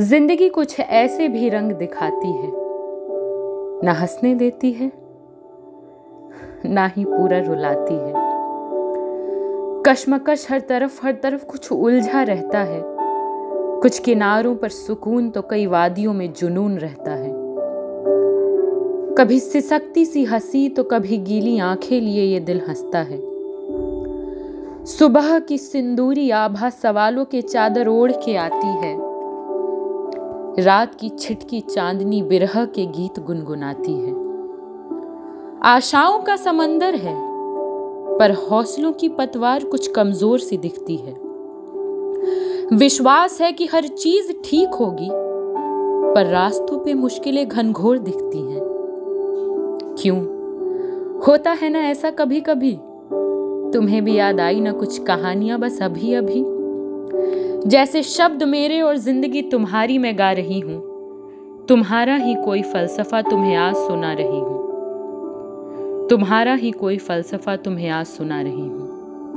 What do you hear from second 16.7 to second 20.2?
रहता है। कभी सिसकती